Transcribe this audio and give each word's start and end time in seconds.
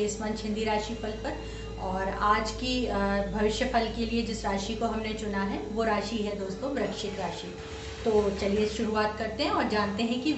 आपके 0.00 0.06
इस 0.06 0.20
मंच 0.20 0.42
राशि 0.66 0.94
फल 0.94 1.12
पर। 1.24 1.36
और 1.80 2.08
आज 2.28 2.50
की 2.52 2.74
भविष्य 3.32 3.64
फल 3.72 3.86
के 3.96 4.06
लिए 4.06 4.22
जिस 4.22 4.44
राशि 4.44 4.74
को 4.74 4.86
हमने 4.86 5.12
चुना 5.14 5.42
है 5.42 5.58
वो 5.72 5.84
राशि 5.84 6.16
है 6.18 6.36
दोस्तों 6.38 6.70
वृक्षिक 6.70 7.18
राशि। 7.20 7.48
तो 8.04 8.10
चलिए 8.40 8.66
शुरुआत 8.68 9.16
करते 9.18 9.44
हैं 9.44 9.50
और 9.52 9.68
जानते 9.68 10.02
हैं 10.02 10.20
कि 10.22 10.32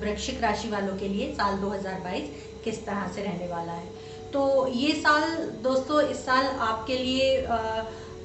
वृक्षिक 0.00 0.42
राशि 0.42 0.68
वालों 0.68 0.96
के 0.96 1.08
लिए 1.08 1.32
साल 1.34 1.56
2022 1.58 2.30
किस 2.64 2.84
तरह 2.86 3.10
से 3.14 3.22
रहने 3.22 3.48
वाला 3.48 3.72
है। 3.72 3.86
तो 4.32 4.42
ये 4.74 4.92
साल 4.96 5.22
दोस्तों 5.62 6.00
इस 6.04 6.24
साल 6.26 6.46
आपके 6.70 6.98
लिए 6.98 7.44
आ, 7.44 7.58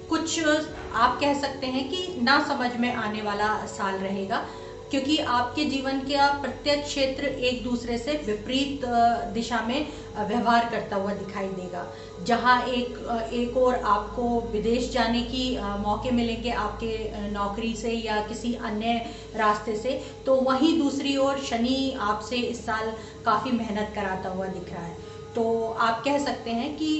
कुछ 0.09 0.39
आप 0.43 1.19
कह 1.19 1.39
सकते 1.41 1.67
हैं 1.67 1.89
कि 1.89 2.21
ना 2.21 2.39
समझ 2.47 2.75
में 2.75 2.93
आने 2.95 3.21
वाला 3.21 3.49
साल 3.67 3.95
रहेगा। 3.97 4.45
क्योंकि 4.91 5.17
आपके 5.31 5.63
जीवन 5.65 5.99
का 6.01 6.27
प्रत्येक 6.41 6.83
क्षेत्र 6.83 7.25
एक 7.25 7.63
दूसरे 7.63 7.97
से 7.97 8.13
विपरीत 8.25 8.85
दिशा 9.33 9.61
में 9.61 9.87
व्यवहार 10.19 10.67
करता 10.71 10.95
हुआ 10.95 11.13
दिखाई 11.13 11.47
देगा। 11.49 11.85
जहाँ 12.25 12.61
एक 12.63 12.97
एक 13.33 13.57
और 13.57 13.75
आपको 13.75 14.25
विदेश 14.51 14.91
जाने 14.93 15.21
की 15.25 15.45
मौके 15.81 16.11
मिलेंगे 16.11 16.51
आपके 16.63 17.29
नौकरी 17.29 17.73
से 17.75 17.91
या 17.91 18.19
किसी 18.21 18.53
अन्य 18.63 18.93
रास्ते 19.35 19.75
से 19.75 19.99
तो 20.25 20.35
वहीं 20.41 20.77
दूसरी 20.79 21.15
ओर 21.17 21.39
शनि 21.41 21.93
आपसे 22.01 22.37
इस 22.37 22.65
साल 22.65 22.91
काफ़ी 23.25 23.51
मेहनत 23.51 23.91
कराता 23.95 24.29
हुआ 24.29 24.47
दिख 24.47 24.73
रहा 24.73 24.83
है। 24.83 24.95
तो 25.35 25.43
आप 25.79 26.03
कह 26.05 26.17
सकते 26.19 26.51
हैं 26.51 26.75
कि 26.77 26.91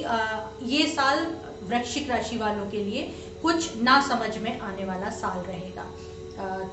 ये 0.67 0.87
साल 0.87 1.25
वृक्षिक 1.63 2.09
राशि 2.09 2.37
वालों 2.37 2.65
के 2.69 2.83
लिए 2.83 3.03
कुछ 3.41 3.75
ना 3.77 3.99
समझ 4.07 4.37
में 4.37 4.59
आने 4.59 4.85
वाला 4.85 5.09
साल 5.11 5.39
रहेगा। 5.41 5.85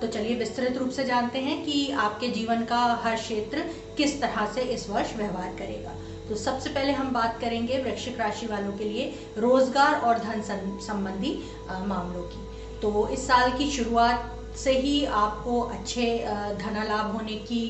तो 0.00 0.06
चलिए 0.06 0.34
विस्तृत 0.34 0.76
रूप 0.76 0.90
से 0.90 1.04
जानते 1.04 1.38
हैं 1.38 1.64
कि 1.64 1.90
आपके 1.98 2.28
जीवन 2.28 2.64
का 2.64 2.78
हर 3.04 3.16
क्षेत्र 3.16 3.64
किस 3.96 4.20
तरह 4.20 4.46
से 4.54 4.60
इस 4.74 4.88
वर्ष 4.90 5.14
व्यवहार 5.16 5.54
करेगा। 5.58 5.94
तो 6.28 6.36
सबसे 6.36 6.70
पहले 6.70 6.92
हम 6.92 7.12
बात 7.12 7.38
करेंगे 7.40 7.78
वृक्षिक 7.82 8.18
राशि 8.20 8.46
वालों 8.46 8.72
के 8.72 8.84
लिए 8.84 9.12
रोज़गार 9.38 10.00
और 10.00 10.18
धन 10.18 10.42
संबंधी 10.86 11.32
मामलों 11.70 12.22
की। 12.24 12.46
तो 12.80 13.08
इस 13.08 13.26
साल 13.26 13.56
की 13.58 13.70
शुरुआत 13.70 14.34
से 14.56 14.72
ही 14.78 15.04
आपको 15.04 15.60
अच्छे 15.60 16.06
धना 16.58 16.84
लाभ 16.84 17.12
होने 17.12 17.34
की 17.48 17.62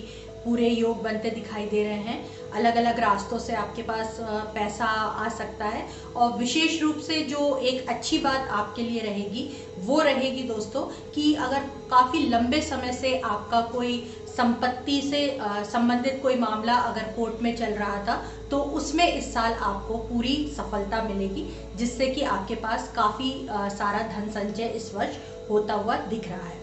पूरे 0.49 0.69
योग 0.69 1.03
बनते 1.03 1.31
दिखाई 1.31 1.65
दे 1.67 1.83
रहे 1.85 1.95
हैं। 2.03 2.51
अलग 2.51 2.77
अलग 2.77 2.99
रास्तों 3.01 3.39
से 3.39 3.55
आपके 3.55 3.83
पास 3.83 4.17
पैसा 4.55 4.85
आ 4.85 5.29
सकता 5.31 5.65
है। 5.67 5.87
और 6.17 6.33
विशेष 6.33 6.81
रूप 6.83 6.99
से 6.99 7.17
जो 7.25 7.57
एक 7.63 7.89
अच्छी 7.89 8.19
बात 8.19 8.49
आपके 8.51 8.83
लिए 8.83 9.03
रहेगी, 9.03 9.49
वो 9.79 10.01
रहेगी 10.03 10.43
दोस्तों, 10.45 10.83
कि 11.15 11.33
अगर 11.37 11.59
काफ़ी 11.91 12.21
लंबे 12.29 12.61
समय 12.63 12.93
से 12.93 13.19
आपका 13.21 13.61
कोई 13.73 13.99
संपत्ति 14.29 15.01
से 15.03 15.21
संबंधित 15.43 16.19
कोई 16.23 16.37
मामला 16.39 16.75
अगर 16.75 17.13
कोर्ट 17.17 17.43
में 17.43 17.55
चल 17.57 17.73
रहा 17.75 17.99
था 18.05 18.15
तो 18.51 18.59
उसमें 18.75 19.07
इस 19.07 19.33
साल 19.35 19.53
आपको 19.53 19.97
पूरी 20.05 20.37
सफलता 20.57 21.03
मिलेगी, 21.03 21.45
जिससे 21.77 22.07
कि 22.09 22.23
आपके 22.25 22.55
पास 22.57 22.93
काफ़ी 22.97 23.31
सारा 23.51 24.03
धन 24.09 24.31
संचय 24.33 24.73
इस 24.77 24.93
वर्ष 24.95 25.19
होता 25.51 25.75
हुआ 25.75 25.97
दिख 26.07 26.29
रहा 26.29 26.45
है। 26.45 26.58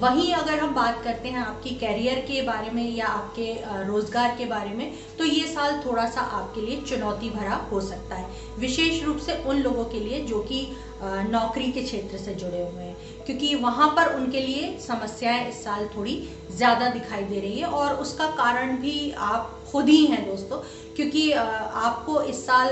वहीं 0.00 0.32
अगर 0.34 0.58
हम 0.58 0.72
बात 0.74 1.00
करते 1.04 1.28
हैं 1.28 1.38
आपकी 1.38 1.70
कैरियर 1.70 2.18
के 2.28 2.40
बारे 2.42 2.70
में 2.70 2.84
या 2.86 3.06
आपके 3.06 3.84
रोज़गार 3.86 4.34
के 4.38 4.44
बारे 4.46 4.70
में 4.70 4.92
तो 5.18 5.24
ये 5.24 5.46
साल 5.46 5.80
थोड़ा 5.86 6.06
सा 6.06 6.20
आपके 6.20 6.60
लिए 6.60 6.80
चुनौती 6.82 7.30
भरा 7.30 7.54
हो 7.72 7.80
सकता 7.80 8.16
है। 8.16 8.26
विशेष 8.58 9.02
रूप 9.04 9.18
से 9.18 9.34
उन 9.42 9.58
लोगों 9.58 9.84
के 9.86 10.00
लिए 10.00 10.20
जो 10.22 10.38
कि 10.42 10.66
नौकरी 11.02 11.68
के 11.68 11.82
क्षेत्र 11.82 12.18
से 12.18 12.34
जुड़े 12.34 12.60
हुए 12.62 12.82
हैं। 12.82 13.24
क्योंकि 13.26 13.54
वहाँ 13.56 13.88
पर 13.96 14.14
उनके 14.14 14.40
लिए 14.40 14.76
समस्याएँ 14.80 15.48
इस 15.48 15.62
साल 15.64 15.86
थोड़ी 15.96 16.20
ज़्यादा 16.50 16.88
दिखाई 16.90 17.24
दे 17.24 17.40
रही 17.40 17.58
है 17.58 17.66
और 17.66 17.94
उसका 17.96 18.26
कारण 18.36 18.76
भी 18.78 19.10
आप 19.28 19.56
खुद 19.72 19.88
ही 19.88 20.04
हैं 20.06 20.24
दोस्तों, 20.26 20.56
क्योंकि 20.96 21.30
आपको 21.32 22.20
इस 22.22 22.44
साल 22.46 22.68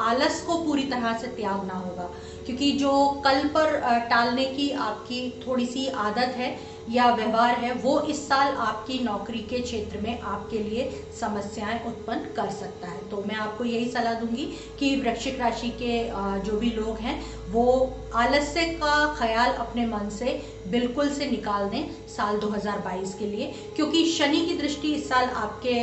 आलस 0.00 0.40
को 0.46 0.56
पूरी 0.64 0.84
तरह 0.84 1.18
से 1.18 1.26
त्यागना 1.36 1.74
होगा। 1.76 2.10
क्योंकि 2.46 2.70
जो 2.72 2.90
कल 3.24 3.48
पर 3.54 3.78
टालने 4.10 4.44
की 4.46 4.70
आपकी 4.82 5.20
थोड़ी 5.46 5.66
सी 5.66 5.86
आदत 5.98 6.36
है 6.36 6.56
या 6.88 7.08
व्यवहार 7.10 7.54
है, 7.56 7.72
वो 7.74 8.00
इस 8.02 8.26
साल 8.28 8.54
आपकी 8.58 8.98
नौकरी 9.04 9.38
के 9.50 9.58
क्षेत्र 9.60 10.00
में 10.00 10.20
आपके 10.20 10.58
लिए 10.58 10.90
समस्याएँ 11.20 11.80
उत्पन्न 11.86 12.32
कर 12.36 12.50
सकता 12.50 12.88
है। 12.88 13.08
तो 13.10 13.22
मैं 13.28 13.36
आपको 13.36 13.64
यही 13.64 13.90
सलाह 13.92 14.14
दूँगी 14.20 14.44
कि 14.78 14.94
वृक्षिक 15.00 15.40
राशि 15.40 15.68
के 15.82 16.02
जो 16.42 16.58
भी 16.58 16.70
लोग 16.70 16.98
हैं, 16.98 17.20
वो 17.50 17.66
आलस्य 18.14 18.64
का 18.74 18.94
ख्याल 19.18 19.50
अपने 19.56 19.86
मन 19.86 20.08
से 20.10 20.40
बिल्कुल 20.68 21.08
से 21.10 21.26
निकाल 21.26 21.68
दें 21.70 21.90
साल 22.08 22.38
2022 22.40 23.14
के 23.18 23.26
लिए, 23.26 23.52
क्योंकि 23.76 24.04
शनि 24.08 24.40
की 24.46 24.56
दृष्टि 24.58 24.92
इस 24.94 25.08
साल 25.08 25.28
आपके 25.36 25.74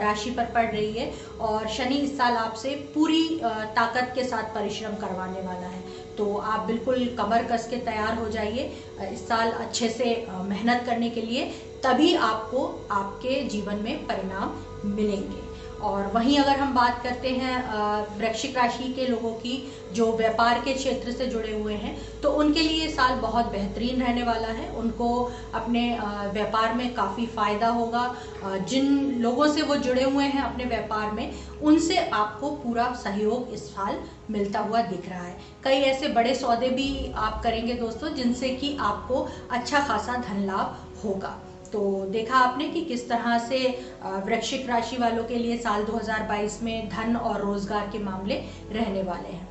राशि 0.00 0.30
पर 0.30 0.44
पड़ 0.54 0.66
रही 0.66 0.92
है 0.92 1.12
और 1.40 1.68
शनि 1.70 1.96
इस 1.96 2.16
साल 2.18 2.36
आपसे 2.36 2.74
पूरी 2.94 3.28
ताकत 3.44 4.12
के 4.14 4.24
साथ 4.24 4.54
परिश्रम 4.54 4.96
करवाने 4.98 5.40
वाला 5.40 5.66
है। 5.66 5.81
तो 6.18 6.34
आप 6.36 6.66
बिल्कुल 6.66 7.04
कमर 7.18 7.42
कस 7.42 7.66
के 7.68 7.76
तैयार 7.80 8.18
हो 8.18 8.28
जाइए 8.28 8.70
इस 9.12 9.26
साल 9.28 9.50
अच्छे 9.50 9.88
से 9.88 10.14
मेहनत 10.28 10.82
करने 10.86 11.10
के 11.10 11.22
लिए, 11.22 11.44
तभी 11.84 12.14
आपको 12.14 12.66
आपके 12.90 13.40
जीवन 13.44 13.76
में 13.76 14.06
परिणाम 14.06 14.54
मिलेंगे। 14.88 15.51
और 15.82 16.06
वहीं 16.08 16.38
अगर 16.38 16.56
हम 16.56 16.74
बात 16.74 17.02
करते 17.02 17.30
हैं 17.30 18.18
वृक्षिक 18.18 18.56
राशि 18.56 18.88
के 18.88 19.06
लोगों 19.06 19.32
की, 19.34 19.62
जो 19.92 20.12
व्यापार 20.12 20.58
के 20.64 20.74
क्षेत्र 20.74 21.10
से 21.12 21.26
जुड़े 21.26 21.52
हुए 21.52 21.74
हैं 21.74 21.96
तो 22.22 22.30
उनके 22.32 22.60
लिए 22.60 22.88
साल 22.88 23.14
बहुत 23.20 23.46
बेहतरीन 23.52 24.00
रहने 24.00 24.22
वाला 24.22 24.48
है। 24.50 24.68
उनको 24.72 25.08
अपने 25.54 25.82
व्यापार 26.32 26.72
में 26.72 26.94
काफ़ी 26.94 27.26
फ़ायदा 27.28 27.68
होगा। 27.70 28.08
जिन 28.42 29.20
लोगों 29.22 29.48
से 29.48 29.62
वो 29.62 29.76
जुड़े 29.78 30.02
हुए 30.04 30.24
हैं 30.26 30.42
अपने 30.42 30.64
व्यापार 30.66 31.10
में, 31.10 31.28
उनसे 31.62 31.98
आपको 31.98 32.50
पूरा 32.52 32.92
सहयोग 32.94 33.52
इस 33.52 33.66
साल 33.66 33.98
मिलता 34.30 34.58
हुआ 34.60 34.80
दिख 34.82 35.08
रहा 35.08 35.22
है। 35.22 35.36
कई 35.64 35.80
ऐसे 35.84 36.08
बड़े 36.10 36.34
सौदे 36.34 36.70
भी 36.70 36.90
आप 37.16 37.40
करेंगे 37.42 37.74
दोस्तों, 37.76 38.14
जिनसे 38.14 38.50
कि 38.52 38.76
आपको 38.80 39.26
अच्छा 39.50 39.80
खासा 39.80 40.16
धन 40.18 40.44
लाभ 40.46 40.76
होगा। 41.04 41.36
तो 41.72 41.80
देखा 42.10 42.38
आपने 42.38 42.68
कि 42.68 42.84
किस 42.84 43.08
तरह 43.08 43.38
से 43.40 43.58
वृक्षिक 44.26 44.68
राशि 44.68 44.96
वालों 44.96 45.24
के 45.24 45.36
लिए 45.36 45.56
साल 45.58 45.84
2022 45.84 46.62
में 46.62 46.88
धन 46.88 47.16
और 47.16 47.40
रोज़गार 47.40 47.88
के 47.92 47.98
मामले 48.00 48.34
रहने 48.72 49.02
वाले 49.02 49.28
हैं। 49.28 49.50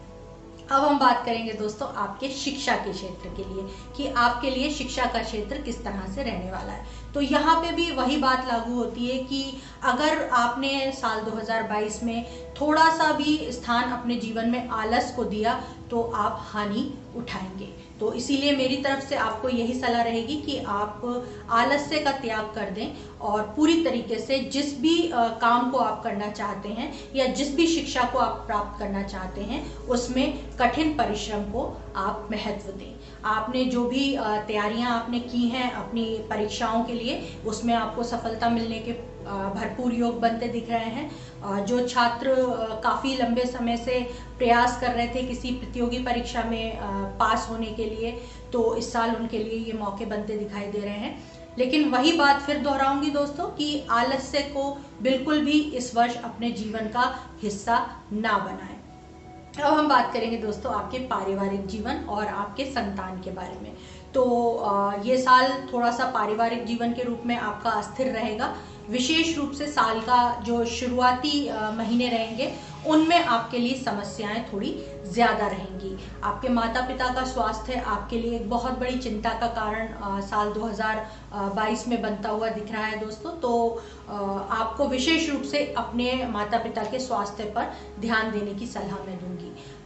अब 0.64 0.84
हम 0.84 1.00
बात 1.00 1.24
करेंगे 1.26 1.54
दोस्तों 1.54 1.88
आपके 1.98 2.28
शिक्षा 2.30 2.76
के 2.76 2.92
क्षेत्र 2.92 3.30
के 3.30 3.44
लिए, 3.44 3.64
कि 3.98 4.08
आपके 4.08 4.50
लिए 4.50 4.70
शिक्षा 4.72 5.06
का 5.06 5.24
क्षेत्र 5.24 5.62
किस 5.62 5.84
तरह 5.84 6.06
से 6.14 6.24
रहने 6.24 6.52
वाला 6.52 6.74
है। 6.74 6.86
तो 7.14 7.22
यहाँ 7.22 7.56
पे 7.62 7.72
भी 7.72 7.90
वही 7.92 8.18
बात 8.18 8.48
लागू 8.48 8.74
होती 8.74 9.08
है 9.08 9.18
कि 9.24 9.44
अगर 9.84 10.28
आपने 10.34 10.92
साल 10.92 11.22
2022 11.22 12.02
में 12.04 12.26
थोड़ा 12.62 12.90
सा 12.98 13.12
भी 13.14 13.38
स्थान 13.52 13.92
अपने 13.92 14.16
जीवन 14.18 14.50
में 14.50 14.68
आलस 14.70 15.14
को 15.16 15.24
दिया 15.26 15.62
तो 15.92 16.02
आप 16.16 16.40
हानि 16.44 16.92
उठाएँगे। 17.16 17.74
तो 18.02 18.12
इसीलिए 18.14 18.56
मेरी 18.58 18.78
तरफ़ 18.78 19.04
से 19.06 19.16
आपको 19.16 19.50
यही 19.50 19.74
सलाह 19.74 20.02
रहेगी 20.02 20.36
कि 20.42 20.58
आप 20.68 21.02
आलस्य 21.50 22.00
का 22.00 22.12
त्याग 22.12 22.52
कर 22.56 22.70
दें 22.70 23.20
और 23.22 23.42
पूरी 23.56 23.84
तरीके 23.84 24.18
से 24.20 24.40
जिस 24.54 24.80
भी 24.82 24.96
काम 25.14 25.70
को 25.72 25.78
आप 25.80 26.02
करना 26.04 26.30
चाहते 26.32 26.70
हैं 26.70 26.92
या 27.16 27.26
जिस 27.34 27.54
भी 27.56 27.68
शिक्षा 27.68 28.04
को 28.04 28.20
आप 28.20 28.44
प्राप्त 28.48 28.80
करना 28.80 29.04
चाहते 29.04 29.42
हैं, 29.42 29.62
उसमें 29.88 30.56
कठिन 30.58 30.94
परिश्रम 30.98 31.44
को 31.52 31.68
आप 31.96 32.28
महत्व 32.32 32.72
दें। 32.72 32.91
आपने 33.26 33.64
जो 33.66 33.84
भी 33.86 34.08
तैयारियाँ 34.48 34.92
आपने 34.92 35.20
की 35.22 35.48
हैं 35.48 35.72
अपनी 35.74 36.04
परीक्षाओं 36.30 36.84
के 36.86 36.94
लिए, 36.94 37.22
उसमें 37.46 37.74
आपको 37.74 38.04
सफलता 38.04 38.50
मिलने 38.50 38.80
के 38.80 38.92
भरपूर 39.22 39.94
योग 39.94 40.20
बनते 40.22 40.48
दिख 40.48 40.70
रहे 40.70 40.86
हैं। 40.88 41.66
जो 41.66 41.88
छात्र 41.88 42.36
काफ़ी 42.84 43.16
लंबे 43.16 43.46
समय 43.46 43.78
से 43.78 44.00
प्रयास 44.38 44.80
कर 44.82 44.92
रहे 44.92 45.08
थे 45.08 45.24
किसी 45.24 45.52
प्रतियोगी 45.52 46.00
परीक्षा 46.00 46.44
में 46.44 46.78
पास 47.20 47.48
होने 47.50 47.72
के 47.72 47.86
लिए 47.86 48.12
तो 48.54 48.74
इस 48.76 48.92
साल 48.94 49.16
उनके 49.16 49.38
लिए 49.40 49.60
ये 49.60 49.74
मौके 49.74 50.06
बनते 50.06 50.38
दिखाई 50.38 50.68
दे 50.68 50.80
रहे 50.80 50.94
हैं। 50.96 51.16
लेकिन 51.58 51.90
वही 51.90 52.12
बात 52.14 52.42
फिर 52.42 52.58
दोहराऊँगी 52.58 53.10
दोस्तों 53.10 53.48
कि 53.48 53.86
आलस्य 53.92 54.42
को 54.54 54.70
बिल्कुल 55.02 55.42
भी 55.42 55.60
इस 55.78 55.96
वर्ष 55.96 56.16
अपने 56.16 56.52
जीवन 56.52 56.88
का 56.88 57.14
हिस्सा 57.42 57.86
ना 58.12 58.38
बनाएँ। 58.38 58.81
अब 59.52 59.74
हम 59.74 59.88
बात 59.90 60.12
करेंगे 60.14 60.38
दोस्तों 60.38 60.74
आपके 60.74 60.98
पारिवारिक 61.08 61.66
जीवन 61.68 62.06
और 62.10 62.28
आपके 62.28 62.66
संतान 62.66 63.22
के 63.22 63.32
बारे 63.32 63.60
में। 63.62 63.74
तो 64.14 64.24
ये 65.06 65.18
साल 65.18 65.52
थोड़ा 65.74 65.92
सा 65.92 66.06
पारिवारिक 66.12 66.66
जीवन 66.66 66.94
के 66.94 67.04
रूप 67.04 67.22
में 67.26 67.38
आपका 67.38 67.70
अस्थिर 67.72 68.12
रहेगा। 68.14 68.54
विशेष 68.90 69.38
रूप 69.38 69.52
से 69.52 69.68
साल 69.68 70.00
का 70.02 70.20
जो 70.44 70.64
शुरुआती 70.68 71.50
महीने 71.76 72.08
रहेंगे, 72.10 72.52
उनमें 72.88 73.24
आपके 73.26 73.58
लिए 73.58 73.76
समस्याएँ 73.76 74.44
थोड़ी 74.54 74.74
ज़्यादा 75.06 75.48
रहेंगी। 75.48 75.96
आपके 76.24 76.50
माता 76.50 76.82
पिता 76.88 77.14
का 77.14 77.24
स्वास्थ्य 77.26 77.80
आपके 77.88 78.20
लिए 78.20 78.36
एक 78.36 78.50
बहुत 78.50 78.80
बड़ी 78.80 78.98
चिंता 78.98 79.30
का 79.40 79.48
कारण 79.56 80.22
साल 80.24 80.52
2022 80.54 81.88
में 81.88 82.02
बनता 82.02 82.30
हुआ 82.30 82.50
दिख 82.50 82.72
रहा 82.72 82.86
है 82.86 83.00
दोस्तों। 83.00 83.32
तो 83.40 83.52
आपको 84.10 84.88
विशेष 84.88 85.30
रूप 85.30 85.42
से 85.52 85.66
अपने 85.78 86.14
माता 86.32 86.58
पिता 86.58 86.84
के 86.84 87.00
स्वास्थ्य 87.00 87.44
पर 87.56 87.72
ध्यान 88.00 88.32
देने 88.32 88.54
की 88.54 88.68
सलाह 88.68 89.06
मैं 89.06 89.20
दूँगी। 89.20 89.41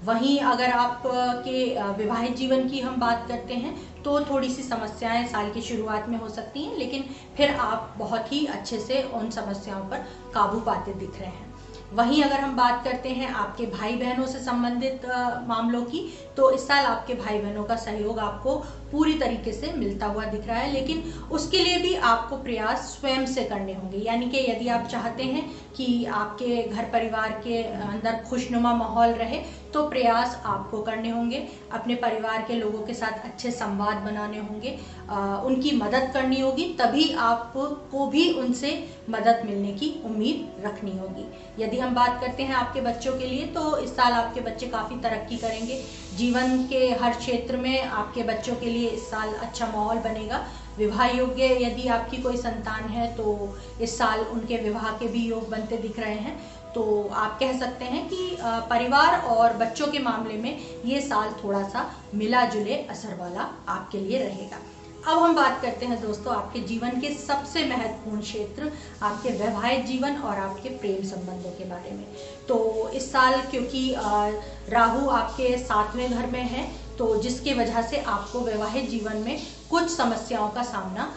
वहीं 0.06 0.40
अगर 0.40 0.72
आप 0.72 1.04
के 1.46 1.64
विवाहित 1.98 2.36
जीवन 2.36 2.68
की 2.70 2.80
हम 2.80 3.00
बात 3.00 3.26
करते 3.28 3.54
हैं 3.54 3.76
तो 4.04 4.20
थोड़ी 4.22 4.50
सी 4.50 4.64
समस्याएँ 4.64 5.28
साल 5.28 5.52
की 5.52 5.62
शुरुआत 5.62 6.10
में 6.10 6.18
हो 6.18 6.30
सकती 6.30 6.64
हैं, 6.64 6.76
लेकिन 6.78 7.04
फिर 7.38 7.52
आप 7.52 7.94
बहुत 7.98 8.32
ही 8.32 8.46
अच्छे 8.48 8.80
से 8.80 9.02
उन 9.14 9.30
समस्याओं 9.30 9.84
पर 9.90 10.06
काबू 10.34 10.60
पाते 10.60 10.94
दिख 10.94 11.20
रहे 11.20 11.30
हैं। 11.30 11.54
वहीं 11.94 12.24
अगर 12.24 12.40
हम 12.40 12.56
बात 12.56 12.84
करते 12.84 13.10
हैं 13.10 13.28
आपके 13.34 13.66
भाई 13.68 13.96
बहनों 13.96 14.26
से 14.28 14.40
संबंधित 14.40 15.06
मामलों 15.48 15.82
की 15.84 16.00
तो 16.38 16.50
इस 16.52 16.68
साल 16.68 16.86
आपके 16.86 17.14
भाई 17.16 17.40
बहनों 17.40 17.64
का 17.64 17.76
सहयोग 17.78 18.20
आपको 18.20 18.56
पूरी 18.96 19.14
तरीके 19.20 19.52
से 19.54 19.72
मिलता 19.74 20.08
हुआ 20.08 20.26
दिख 20.26 20.48
रहा 20.48 20.58
है, 20.58 20.72
लेकिन 20.74 21.04
उसके 21.32 21.58
लिए 21.60 21.78
भी 21.78 21.94
आपको 22.10 22.38
प्रयास 22.38 22.86
स्वयं 22.92 23.26
से 23.26 23.44
करने 23.44 23.74
होंगे। 23.74 23.98
यानी 24.00 24.30
कि 24.30 24.46
यदि 24.50 24.68
आप 24.70 24.88
चाहते 24.88 25.24
हैं 25.26 25.44
कि 25.76 26.06
आपके 26.14 26.62
घर 26.64 26.86
परिवार 26.92 27.32
के 27.44 27.62
अंदर 27.64 28.22
खुशनुमा 28.30 28.74
माहौल 28.76 29.14
रहे 29.16 29.40
तो 29.74 29.82
प्रयास 29.90 30.40
आपको 30.46 30.80
करने 30.82 31.10
होंगे। 31.10 31.44
अपने 31.74 31.96
परिवार 31.98 32.46
के 32.48 32.56
लोगों 32.56 32.82
के 32.82 32.94
साथ 32.94 33.26
अच्छे 33.26 33.52
संवाद 33.52 33.98
बनाने 34.04 34.38
होंगे। 34.40 34.70
उनकी 35.46 35.72
मदद 35.74 36.10
करनी 36.14 36.40
होगी, 36.40 36.66
तभी 36.80 37.12
आपको 37.12 38.06
भी 38.08 38.32
उनसे 38.34 38.72
मदद 39.10 39.42
मिलने 39.46 39.72
की 39.74 39.94
उम्मीद 40.06 40.66
रखनी 40.66 40.98
होगी। 40.98 41.64
यदि 41.64 41.80
हम 41.80 41.94
बात 41.96 42.20
करते 42.22 42.44
हैं 42.44 42.54
आपके 42.56 42.82
बच्चों 42.82 43.18
के 43.18 43.28
लिए 43.28 43.46
तो 43.50 43.78
इस 43.78 43.96
साल 43.96 44.14
आपके 44.14 44.42
बच्चे 44.42 44.68
काफ़ी 44.70 44.96
तरक्की 45.02 45.38
करेंगे। 45.38 45.84
जीवन 46.18 46.58
के 46.68 46.80
हर 46.94 47.14
क्षेत्र 47.14 47.58
में 47.58 47.82
आपके 47.82 48.24
बच्चों 48.24 48.56
के 48.56 48.66
लिए 48.66 48.90
इस 48.90 49.10
साल 49.10 49.34
अच्छा 49.36 49.66
माहौल 49.68 49.98
बनेगा। 50.00 50.46
विवाह 50.78 51.06
योग्य 51.08 51.48
यदि 51.62 51.88
आपकी 51.88 52.18
कोई 52.18 52.38
संतान 52.38 52.84
है 52.90 53.08
तो 53.16 53.56
इस 53.82 53.98
साल 53.98 54.20
उनके 54.22 54.58
विवाह 54.60 54.92
के 54.92 55.08
भी 55.08 55.26
योग 55.28 55.50
बनते 55.50 55.78
दिख 55.78 56.00
रहे 56.00 56.16
हैं। 56.18 56.38
तो 56.74 56.84
आप 57.14 57.38
कह 57.40 57.58
सकते 57.60 57.86
हैं 57.86 58.08
कि 58.10 58.38
परिवार 58.70 59.20
और 59.28 59.54
बच्चों 59.58 59.88
के 59.88 60.00
मामले 60.00 60.38
में 60.38 60.58
ये 60.86 61.02
साल 61.02 61.36
थोड़ा 61.44 61.64
सा 61.70 61.90
मिला 62.14 62.46
जुले 62.46 62.76
असर 62.90 63.18
वाला 63.20 63.50
आपके 63.68 64.00
लिए 64.00 64.20
रहेगा। 64.20 64.60
अब 65.08 65.20
हम 65.20 65.36
बात 65.36 65.60
करते 65.62 65.86
हैं 65.86 66.00
दोस्तों 66.02 66.34
आपके 66.36 66.60
जीवन 66.62 67.00
के 67.02 67.10
सबसे 67.16 67.64
महत्वपूर्ण 67.66 68.22
क्षेत्र, 68.22 68.72
आपके 69.02 69.32
वैवाहिक 69.34 69.86
जीवन 69.86 70.16
और 70.20 70.38
आपके 70.38 70.70
प्रेम 70.78 71.04
संबंधों 71.04 71.52
के 71.52 71.66
बारे 71.66 71.92
में। 71.92 72.06
तो 72.48 72.90
इस 72.92 73.12
साल 73.12 73.42
क्योंकि 73.42 73.94
राहु 74.70 75.08
आपके 75.12 75.58
सातवें 75.58 76.10
घर 76.10 76.26
में 76.28 76.44
है 76.46 76.64
तो 76.98 77.16
जिसके 77.18 77.54
वजह 77.54 77.82
से 77.82 77.98
आपको 78.00 78.42
वैवाहिक 78.42 78.90
जीवन 78.90 79.18
में 79.18 79.38
कुछ 79.70 79.90
समस्याओं 79.90 80.50
का 80.50 80.64
सामना 80.64 81.12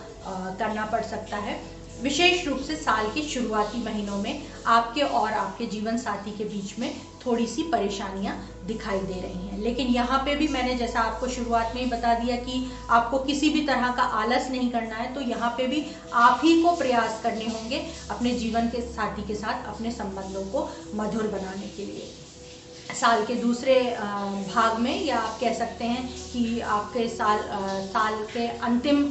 करना 0.59 0.85
पड़ 0.85 1.03
सकता 1.05 1.37
है। 1.39 1.57
विशेष 2.03 2.47
रूप 2.47 2.59
से 2.59 2.77
साल 2.77 3.11
के 3.15 3.23
शुरुआती 3.25 3.83
महीनों 3.85 4.17
में 4.17 4.43
आपके 4.67 5.03
और 5.03 5.33
आपके 5.33 5.67
जीवन 5.67 5.97
साथी 5.97 6.37
के 6.39 6.45
बीच 6.45 6.79
में 6.79 6.93
थोड़ी 7.27 7.47
सी 7.47 7.63
परेशानियाँ 7.63 8.37
दिखाई 8.67 8.99
दे 8.99 9.21
रही 9.21 9.47
हैं। 9.49 9.59
लेकिन 9.59 9.87
यहाँ 9.87 10.19
पे 10.25 10.35
भी 10.35 10.49
मैंने 10.49 10.75
जैसा 10.75 11.01
आपको 11.01 11.29
शुरुआत 11.29 11.73
में 11.75 11.83
ही 11.83 11.89
बता 11.91 12.15
दिया 12.15 12.37
कि 12.37 12.63
आपको 12.91 13.19
किसी 13.19 13.51
भी 13.51 13.61
तरह 13.67 13.91
का 13.93 14.03
आलस 14.21 14.51
नहीं 14.51 14.71
करना 14.71 14.97
है 14.97 15.13
तो 15.15 15.21
यहाँ 15.21 15.51
पे 15.51 15.67
भी 15.67 15.85
आप 16.13 16.41
ही 16.45 16.63
को 16.63 16.77
प्रयास 16.77 17.21
करने 17.23 17.47
होंगे 17.47 17.85
अपने 18.11 18.33
जीवन 18.35 18.69
के 18.69 18.81
साथी 18.85 19.27
के 19.29 19.35
साथ 19.35 19.67
अपने 19.67 19.91
संबंधों 19.91 20.45
को 20.45 20.69
मधुर 20.95 21.27
बनाने 21.29 21.69
के 21.77 21.87
लिए। 21.87 22.13
साल 22.91 23.25
के 23.25 23.35
दूसरे 23.35 23.75
भाग 24.49 24.79
में, 24.79 25.05
या 25.05 25.19
आप 25.19 25.39
कह 25.41 25.53
सकते 25.55 25.85
हैं 25.85 26.07
कि 26.33 26.61
आपके 26.61 27.07
साल 27.09 27.39
साल 27.87 28.15
के 28.33 28.47
अंतिम 28.47 29.05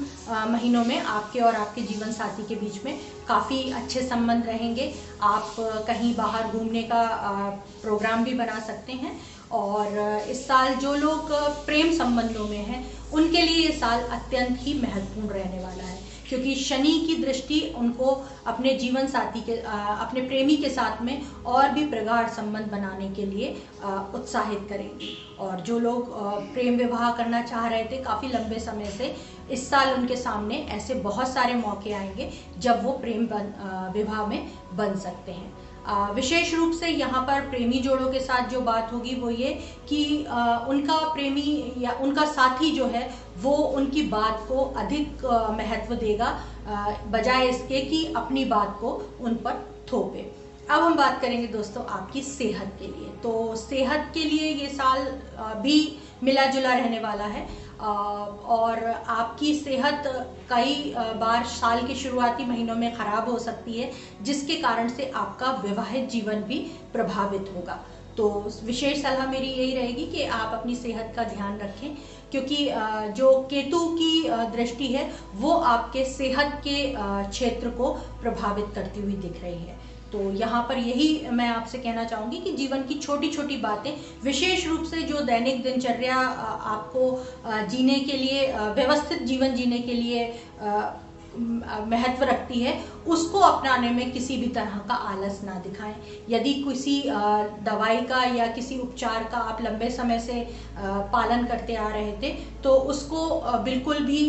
महीनों 0.52 0.84
में 0.86 1.00
आपके 1.00 1.40
और 1.40 1.56
आपके 1.56 1.82
जीवन 1.84 2.12
साथी 2.12 2.44
के 2.44 2.56
बीच 2.56 2.84
में 2.86 3.00
काफ़ी 3.28 3.62
अच्छे 3.72 4.02
संबंध 4.02 4.46
रहेंगे। 4.46 4.94
आप 5.24 5.56
कहीं 5.88 6.16
बाहर 6.16 6.48
घूमने 6.48 6.84
का 6.84 7.04
प्रोग्राम 7.82 8.24
भी 8.24 8.34
बना 8.34 8.60
सकते 8.60 8.94
हैं 8.94 9.20
और 9.54 9.98
इस 10.30 10.46
साल 10.48 10.76
जो 10.76 10.94
लोग 10.96 11.32
प्रेम 11.66 11.92
संबंधों 11.98 12.48
में 12.48 12.64
हैं, 12.66 12.86
उनके 13.12 13.42
लिए 13.42 13.58
ये 13.58 13.72
साल 13.74 14.00
अत्यंत 14.12 14.58
ही 14.62 14.74
महत्वपूर्ण 14.82 15.28
रहने 15.30 15.64
वाला 15.64 15.84
है। 15.84 16.00
क्योंकि 16.30 16.56
शनि 16.56 16.92
की 17.08 17.16
दृष्टि 17.16 17.60
उनको 17.78 18.12
अपने 18.48 18.74
जीवन 18.76 19.08
साथी 19.08 19.42
के 19.42 19.56
अपने 19.62 20.22
प्रेमी 20.22 20.56
के 20.58 20.70
साथ 20.70 21.02
में 21.02 21.22
और 21.46 21.70
भी 21.70 21.86
प्रगाढ़ 21.86 22.28
संबंध 22.30 22.72
बनाने 22.72 23.10
के 23.10 23.26
लिए 23.26 23.56
उत्साहित 24.16 24.66
करेगी। 24.70 25.16
और 25.40 25.60
जो 25.62 25.80
लोग 25.80 26.12
प्रेम 26.54 26.78
विवाह 26.78 27.12
करना 27.12 27.42
चाह 27.42 27.68
रहे 27.68 27.84
थे 27.84 28.02
काफ़ी 28.04 28.28
लंबे 28.28 28.60
समय 28.60 28.92
से, 28.92 29.16
इस 29.52 29.70
साल 29.70 29.94
उनके 29.94 30.16
सामने 30.16 30.56
ऐसे 30.72 30.94
बहुत 31.02 31.28
सारे 31.28 31.54
मौके 31.54 31.92
आएँगे 31.92 32.30
जब 32.60 32.84
वो 32.84 32.92
प्रेम 32.98 33.28
विवाह 33.94 34.26
में 34.26 34.52
बन 34.74 34.96
सकते 35.00 35.32
हैं। 35.32 35.52
विशेष 36.16 36.54
रूप 36.54 36.74
से 36.74 36.88
यहाँ 36.88 37.22
पर 37.24 37.50
प्रेमी 37.50 37.80
जोड़ों 37.80 38.12
के 38.12 38.20
साथ 38.20 38.50
जो 38.50 38.62
बात 38.62 38.92
होगी 38.94 39.14
वो 39.16 39.30
ये 39.30 39.54
कि 39.90 40.06
उनका 40.70 40.98
प्रेमी 41.14 41.74
या 41.78 41.92
उनका 42.02 42.26
साथी 42.28 42.72
जो 42.72 42.86
है, 42.88 43.10
वो 43.38 43.52
उनकी 43.52 44.02
बात 44.08 44.46
को 44.48 44.64
अधिक 44.78 45.26
महत्व 45.58 45.96
देगा 45.96 46.32
बजाय 47.12 47.48
इसके 47.48 47.82
कि 47.82 48.06
अपनी 48.16 48.46
बात 48.46 48.78
को 48.82 48.92
उन 49.22 49.36
पर 49.46 49.66
थोपे। 49.92 50.32
अब 50.70 50.82
हम 50.82 50.96
बात 50.96 51.20
करेंगे 51.22 51.48
दोस्तों 51.48 51.86
आपकी 51.90 52.22
सेहत 52.22 52.76
के 52.80 52.88
लिए। 52.88 53.10
तो 53.24 53.56
सेहत 53.56 54.12
के 54.14 54.24
लिए 54.24 54.52
ये 54.54 54.68
साल 54.70 55.06
भी 55.62 55.78
मिला 56.24 56.46
जुला 56.46 56.74
रहने 56.74 57.00
वाला 57.00 57.26
है। 57.26 57.48
और 57.80 58.86
आपकी 58.86 59.54
सेहत 59.56 60.04
कई 60.50 60.94
बार 61.18 61.44
साल 61.48 61.86
के 61.88 61.96
शुरुआती 61.96 62.46
महीनों 62.46 62.76
में 62.76 62.94
ख़राब 62.96 63.30
हो 63.30 63.38
सकती 63.40 63.74
है, 63.74 63.92
जिसके 64.22 64.56
कारण 64.58 64.90
से 64.90 65.12
आपका 65.16 65.52
विवाहित 65.64 66.10
जीवन 66.10 66.42
भी 66.44 66.60
प्रभावित 66.94 67.52
होगा। 67.56 67.80
तो 68.18 68.28
विशेष 68.64 69.02
सलाह 69.02 69.28
मेरी 69.28 69.48
यही 69.48 69.74
रहेगी 69.74 70.06
कि 70.08 70.24
आप 70.24 70.54
अपनी 70.54 70.76
सेहत 70.76 71.12
का 71.16 71.24
ध्यान 71.26 71.58
रखें, 71.60 71.96
क्योंकि 72.32 72.70
जो 73.18 73.32
केतु 73.50 73.86
की 73.92 74.30
दृष्टि 74.52 74.88
है, 74.88 75.10
वो 75.36 75.52
आपके 75.52 76.06
सेहत 76.08 76.62
के 76.64 76.82
क्षेत्र 76.96 77.70
को 77.72 77.92
प्रभावित 78.22 78.72
करती 78.76 79.02
हुई 79.02 79.16
दिख 79.18 79.42
रही 79.44 79.60
है। 79.60 79.78
तो 80.12 80.20
यहाँ 80.34 80.62
पर 80.70 80.78
यही 80.78 81.30
मैं 81.32 81.48
आपसे 81.50 81.78
कहना 81.78 82.04
चाहूँगी 82.04 82.38
कि 82.40 82.52
जीवन 82.52 82.84
की 82.84 82.96
छोटी 82.96 83.32
छोटी 83.32 83.58
बातें, 83.58 83.92
विशेष 84.24 84.68
रूप 84.68 84.84
से 84.84 85.02
जो 85.04 85.22
दैनिक 85.22 85.62
दिनचर्या 85.64 86.16
आपको 86.16 87.12
जीने 87.70 88.00
के 88.02 88.18
लिए 88.18 88.52
व्यवस्थित 88.76 89.24
जीवन 89.24 89.56
जीने 89.56 89.80
के 89.80 89.94
लिए 89.94 90.26
महत्व 91.38 92.24
रखती 92.26 92.60
है, 92.60 92.78
उसको 93.08 93.40
अपनाने 93.40 93.90
में 93.92 94.12
किसी 94.12 94.38
भी 94.38 94.48
तरह 94.50 94.78
का 94.88 94.94
आलस 95.06 95.40
ना 95.44 95.54
दिखाएँ। 95.60 95.96
यदि 96.30 96.54
किसी 96.64 97.02
दवाई 97.64 98.02
का 98.04 98.24
या 98.26 98.48
किसी 98.54 98.78
उपचार 98.80 99.24
का 99.24 99.38
आप 99.40 99.62
लंबे 99.62 99.90
समय 99.92 100.20
से 100.20 100.42
पालन 100.78 101.46
करते 101.46 101.76
आ 101.76 101.90
रहे 101.90 102.12
थे 102.22 102.36
तो 102.64 102.74
उसको 102.92 103.20
बिल्कुल 103.64 104.00
भी 104.06 104.20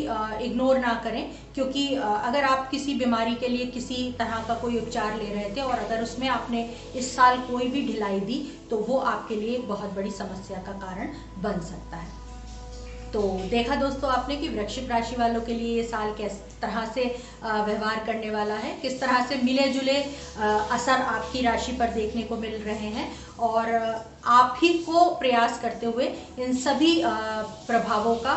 इग्नोर 0.42 0.78
ना 0.78 0.94
करें। 1.04 1.30
क्योंकि 1.54 1.86
अगर 1.94 2.44
आप 2.44 2.68
किसी 2.70 2.94
बीमारी 2.94 3.34
के 3.34 3.48
लिए 3.48 3.66
किसी 3.68 4.02
तरह 4.18 4.44
का 4.48 4.54
कोई 4.54 4.78
उपचार 4.78 5.16
ले 5.16 5.32
रहे 5.32 5.50
थे 5.56 5.60
और 5.62 5.78
अगर 5.78 6.02
उसमें 6.02 6.28
आपने 6.28 6.68
इस 6.96 7.14
साल 7.16 7.38
कोई 7.42 7.68
भी 7.68 7.86
ढिलाई 7.86 8.20
दी 8.20 8.38
तो 8.70 8.78
वो 8.78 8.98
आपके 9.08 9.36
लिए 9.36 9.58
बहुत 9.66 9.94
बड़ी 9.94 10.10
समस्या 10.12 10.62
का 10.62 10.72
कारण 10.78 11.12
बन 11.42 11.60
सकता 11.62 11.96
है। 11.96 12.27
तो 13.12 13.20
देखा 13.50 13.74
दोस्तों 13.76 14.10
आपने 14.10 14.36
कि 14.36 14.48
वृक्षिक 14.48 14.90
राशि 14.90 15.16
वालों 15.16 15.40
के 15.40 15.54
लिए 15.54 15.76
ये 15.76 15.82
साल 15.84 16.12
किस 16.14 16.32
तरह 16.62 16.84
से 16.94 17.04
व्यवहार 17.44 18.02
करने 18.06 18.30
वाला 18.30 18.54
है, 18.54 18.72
किस 18.82 19.00
तरह 19.00 19.24
से 19.26 19.36
मिले 19.42 19.68
जुले 19.68 19.96
असर 20.72 21.02
आपकी 21.14 21.42
राशि 21.42 21.72
पर 21.72 21.90
देखने 21.92 22.22
को 22.22 22.36
मिल 22.36 22.54
रहे 22.62 22.88
हैं 22.88 23.08
और 23.40 23.70
आप 24.26 24.58
ही 24.62 24.72
को 24.80 25.04
प्रयास 25.14 25.60
करते 25.62 25.86
हुए 25.86 26.06
इन 26.38 26.56
सभी 26.56 26.94
प्रभावों 27.04 28.14
का 28.16 28.34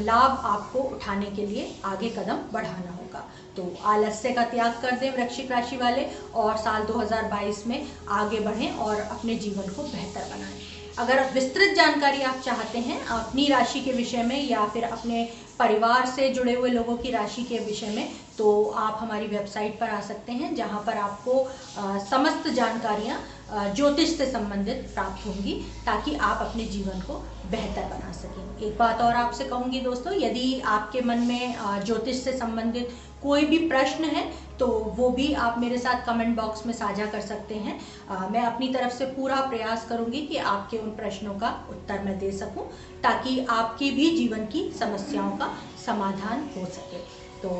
लाभ 0.00 0.42
आपको 0.46 0.78
उठाने 0.80 1.30
के 1.30 1.46
लिए 1.46 1.70
आगे 1.84 2.08
कदम 2.10 2.42
बढ़ाना 2.52 2.90
होगा। 2.90 3.24
तो 3.56 3.72
आलस्य 3.86 4.30
का 4.32 4.44
त्याग 4.50 4.80
कर 4.82 4.96
दें 4.96 5.10
वृक्षिक 5.12 5.50
राशि 5.52 5.76
वाले 5.76 6.06
और 6.34 6.56
साल 6.58 6.84
2022 6.86 7.66
में 7.66 7.86
आगे 8.20 8.40
बढ़ें 8.40 8.70
और 8.70 9.00
अपने 9.00 9.34
जीवन 9.36 9.72
को 9.72 9.82
बेहतर 9.84 10.28
बनाएँ। 10.34 10.60
अगर 10.98 11.22
विस्तृत 11.34 11.74
जानकारी 11.74 12.22
आप 12.22 12.40
चाहते 12.44 12.78
हैं 12.78 13.00
अपनी 13.06 13.46
राशि 13.48 13.80
के 13.80 13.92
विषय 13.92 14.22
में 14.22 14.48
या 14.48 14.64
फिर 14.66 14.84
अपने 14.84 15.24
परिवार 15.58 16.06
से 16.06 16.28
जुड़े 16.28 16.54
हुए 16.54 16.70
लोगों 16.70 16.96
की 16.96 17.10
राशि 17.10 17.42
के 17.42 17.58
विषय 17.58 17.86
में 17.86 18.10
तो 18.38 18.64
आप 18.76 18.98
हमारी 19.00 19.26
वेबसाइट 19.26 19.78
पर 19.80 19.90
आ 19.90 20.00
सकते 20.00 20.32
हैं 20.32 20.54
जहाँ 20.54 20.82
पर 20.86 20.98
आपको 20.98 21.38
आ, 21.78 21.98
समस्त 21.98 22.48
जानकारियाँ 22.48 23.74
ज्योतिष 23.74 24.16
से 24.18 24.26
संबंधित 24.26 24.90
प्राप्त 24.94 25.26
होंगी 25.26 25.54
ताकि 25.86 26.14
आप 26.14 26.46
अपने 26.46 26.64
जीवन 26.64 27.00
को 27.00 27.14
बेहतर 27.50 27.88
बना 27.88 28.12
सकें। 28.12 28.66
एक 28.66 28.76
बात 28.78 29.00
और 29.00 29.14
आपसे 29.14 29.44
कहूँगी 29.44 29.80
दोस्तों 29.80 30.14
यदि 30.14 30.60
आपके 30.66 31.00
मन 31.00 31.18
में 31.18 31.54
ज्योतिष 31.84 32.22
से 32.24 32.32
संबंधित 32.38 32.94
कोई 33.22 33.44
भी 33.44 33.58
प्रश्न 33.68 34.04
है 34.04 34.24
तो 34.62 34.66
वो 34.96 35.08
भी 35.10 35.32
आप 35.34 35.58
मेरे 35.58 35.78
साथ 35.78 36.04
कमेंट 36.06 36.36
बॉक्स 36.36 36.66
में 36.66 36.72
साझा 36.72 37.06
कर 37.06 37.20
सकते 37.20 37.54
हैं। 37.54 37.78
आ, 38.08 38.28
मैं 38.28 38.42
अपनी 38.42 38.68
तरफ़ 38.68 38.92
से 38.92 39.04
पूरा 39.06 39.40
प्रयास 39.40 39.86
करूँगी 39.88 40.20
कि 40.26 40.36
आपके 40.36 40.78
उन 40.78 40.90
प्रश्नों 40.90 41.34
का 41.34 41.48
उत्तर 41.70 42.02
मैं 42.02 42.18
दे 42.18 42.30
सकूँ 42.32 42.66
ताकि 43.02 43.38
आपकी 43.50 43.90
भी 43.90 44.10
जीवन 44.16 44.46
की 44.46 44.62
समस्याओं 44.70 45.30
का 45.30 45.50
समाधान 45.86 46.48
हो 46.56 46.66
सके। 46.66 46.98
तो 47.42 47.50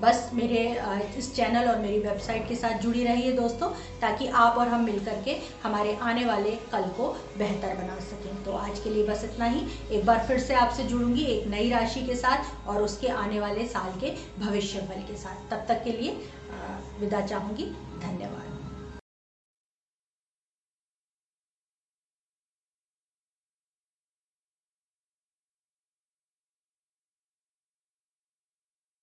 बस 0.00 0.30
मेरे 0.34 0.58
इस 1.18 1.34
चैनल 1.36 1.68
और 1.68 1.78
मेरी 1.78 1.98
वेबसाइट 2.00 2.48
के 2.48 2.54
साथ 2.54 2.78
जुड़ी 2.78 3.04
रहिए 3.04 3.32
दोस्तों, 3.32 3.68
ताकि 4.00 4.26
आप 4.26 4.58
और 4.58 4.68
हम 4.68 4.84
मिल 4.84 4.98
करके 5.04 5.36
हमारे 5.62 5.94
आने 6.02 6.24
वाले 6.24 6.50
कल 6.72 6.82
को 6.96 7.08
बेहतर 7.38 7.74
बना 7.76 7.98
सकें। 8.00 8.44
तो 8.44 8.52
आज 8.52 8.78
के 8.80 8.90
लिए 8.90 9.06
बस 9.06 9.24
इतना 9.24 9.44
ही। 9.46 9.62
एक 9.90 10.06
बार 10.06 10.24
फिर 10.28 10.38
से 10.40 10.54
आपसे 10.56 10.84
जुड़ूँगी 10.84 11.24
एक 11.26 11.46
नई 11.46 11.70
राशि 11.70 12.02
के 12.02 12.14
साथ 12.16 12.68
और 12.68 12.82
उसके 12.82 13.08
आने 13.16 13.40
वाले 13.40 13.66
साल 13.66 14.00
के 14.00 14.14
भविष्य 14.40 14.80
बल 14.80 15.02
के 15.02 15.16
साथ। 15.16 15.50
तब 15.50 15.64
तक 15.68 15.82
के 15.84 15.92
लिए 15.92 16.10
विदा 17.00 17.20
चाहूँगी। 17.22 17.64
धन्यवाद। 18.00 18.37